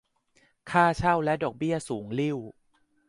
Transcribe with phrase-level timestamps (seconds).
[0.69, 2.37] ค่าเช่าและดอกเบี้ยสูงลิ่ว